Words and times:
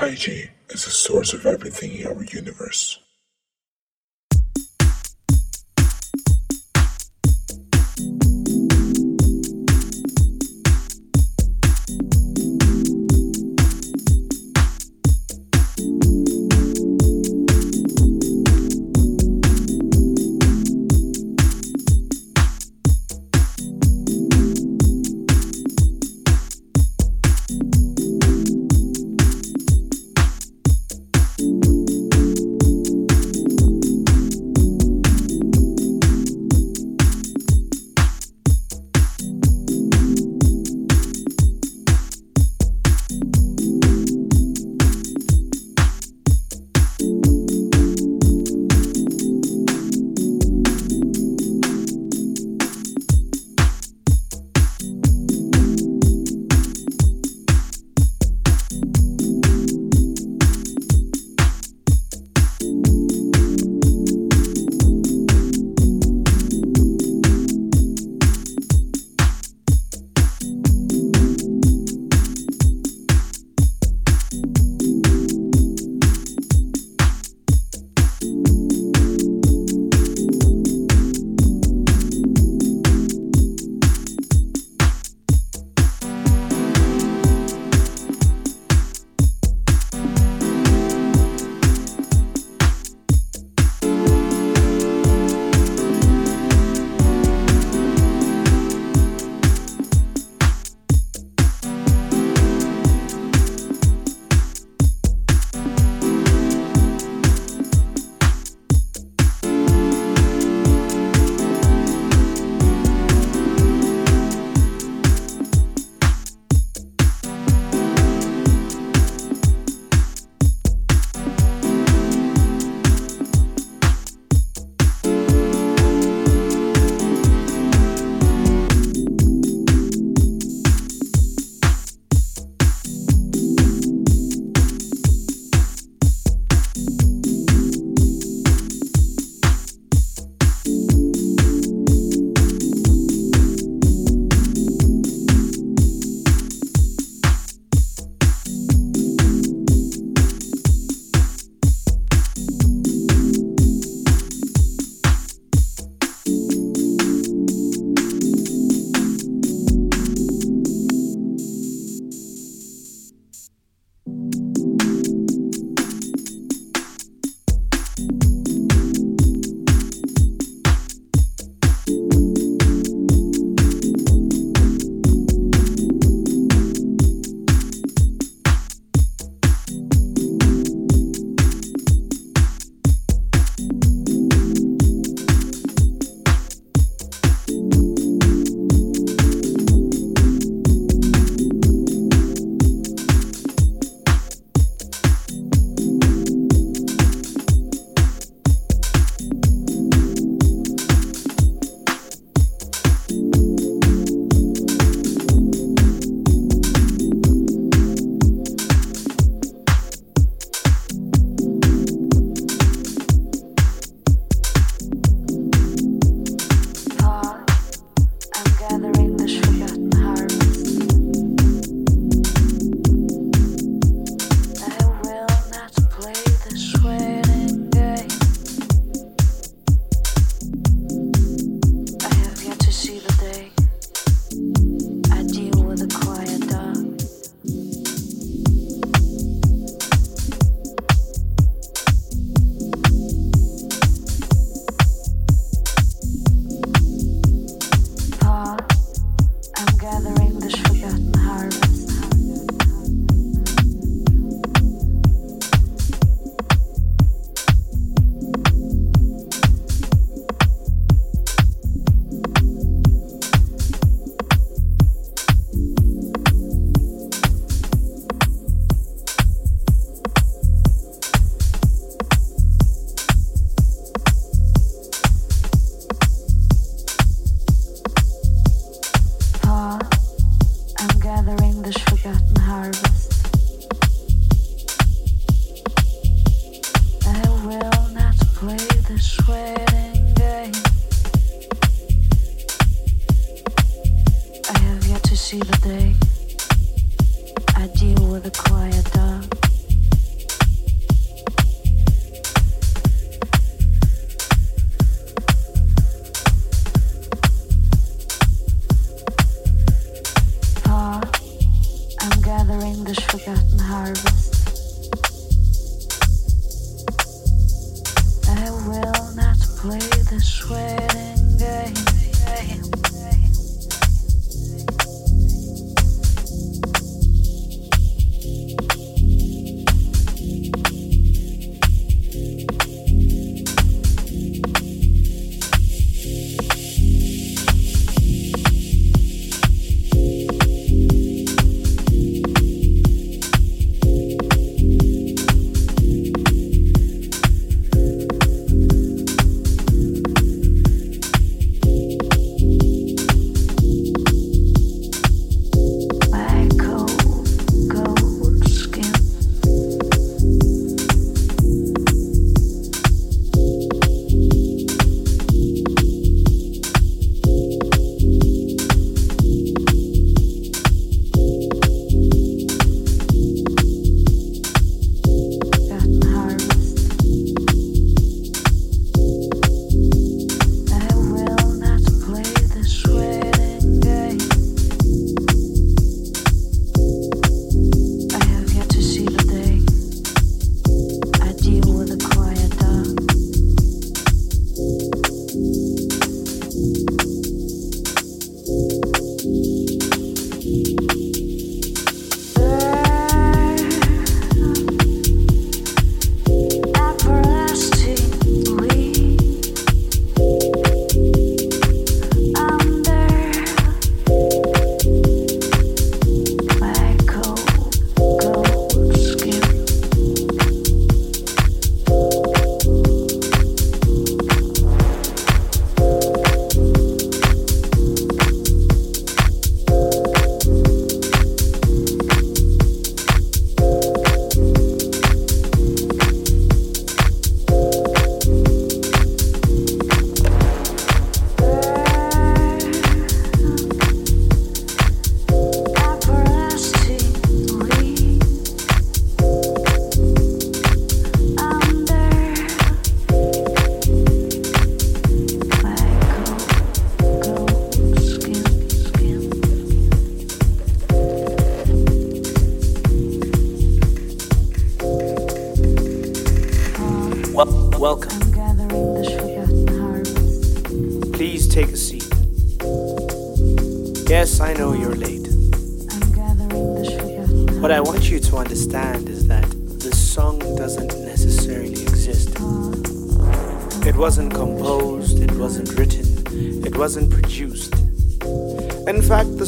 Taiji 0.00 0.48
is 0.70 0.86
the 0.86 0.90
source 0.90 1.34
of 1.34 1.44
everything 1.44 1.92
in 1.92 2.06
our 2.06 2.24
universe. 2.24 3.00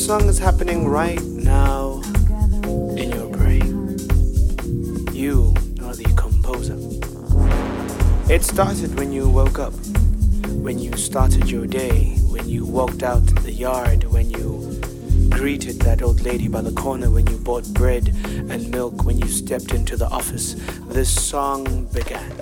Song 0.02 0.28
is 0.28 0.38
happening 0.38 0.88
right 0.88 1.22
now 1.22 2.02
in 2.96 3.08
your 3.12 3.28
brain. 3.28 3.96
You 5.12 5.54
are 5.84 5.94
the 5.94 6.12
composer. 6.16 6.76
It 8.28 8.42
started 8.42 8.98
when 8.98 9.12
you 9.12 9.30
woke 9.30 9.60
up, 9.60 9.72
when 10.64 10.80
you 10.80 10.96
started 10.96 11.48
your 11.48 11.68
day, 11.68 12.16
when 12.32 12.48
you 12.48 12.66
walked 12.66 13.04
out 13.04 13.24
the 13.44 13.52
yard, 13.52 14.02
when 14.10 14.28
you 14.28 14.80
greeted 15.30 15.80
that 15.82 16.02
old 16.02 16.22
lady 16.22 16.48
by 16.48 16.62
the 16.62 16.72
corner, 16.72 17.08
when 17.08 17.28
you 17.28 17.36
bought 17.36 17.72
bread 17.72 18.08
and 18.08 18.72
milk, 18.72 19.04
when 19.04 19.18
you 19.18 19.28
stepped 19.28 19.72
into 19.72 19.96
the 19.96 20.08
office. 20.08 20.54
This 20.88 21.10
song 21.10 21.84
began. 21.92 22.41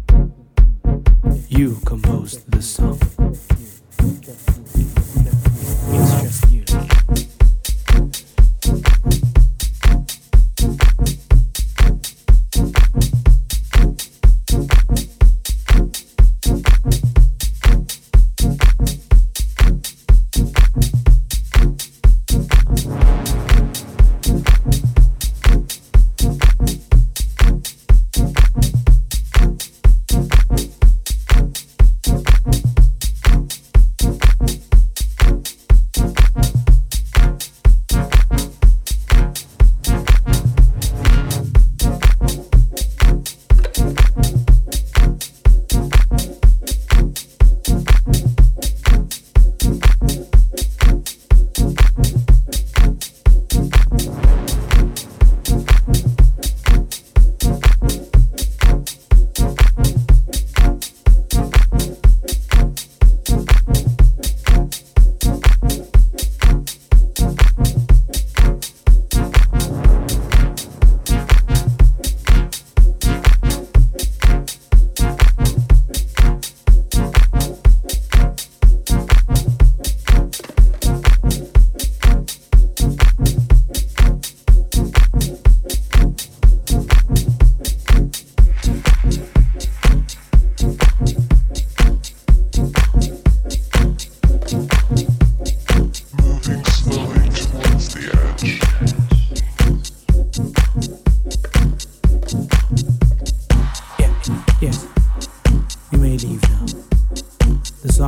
You 1.51 1.75
composed 1.85 2.49
the 2.49 2.61
song. 2.61 2.97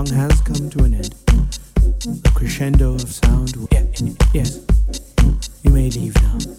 song 0.05 0.17
has 0.17 0.41
come 0.41 0.69
to 0.69 0.83
an 0.83 0.93
end. 0.95 1.13
The 2.23 2.31
crescendo 2.33 2.95
of 2.95 3.01
sound. 3.01 3.55
Will... 3.55 3.67
Yeah, 3.71 3.85
yes. 4.33 4.59
You 5.63 5.71
may 5.71 5.89
leave 5.89 6.15
now. 6.21 6.52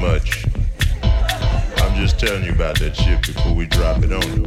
much. 0.00 0.46
I'm 1.02 1.94
just 1.94 2.18
telling 2.18 2.44
you 2.44 2.52
about 2.52 2.78
that 2.78 2.96
shit 2.96 3.20
before 3.26 3.54
we 3.54 3.66
drop 3.66 4.02
it 4.02 4.12
on 4.12 4.22
you. 4.36 4.40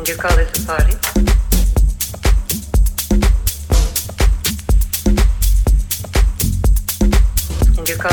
The 0.00 0.16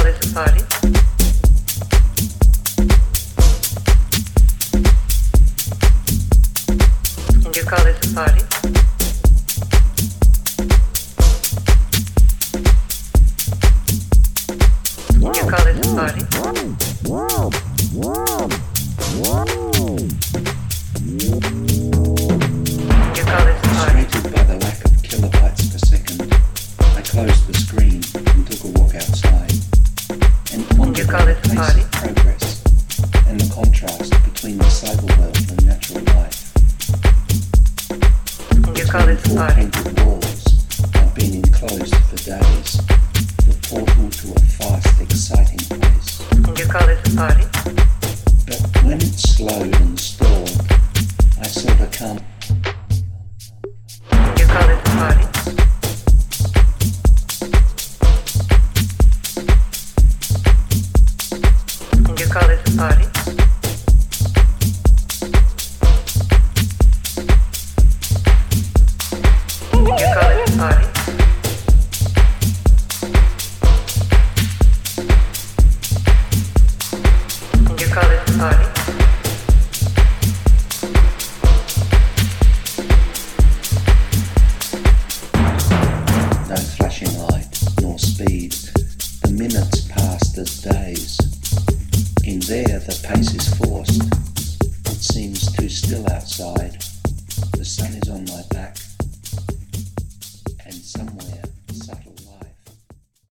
this 0.03 0.17
a 0.19 0.33
as 0.33 0.66